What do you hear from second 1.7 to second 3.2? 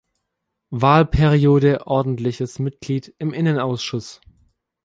Ordentliches Mitglied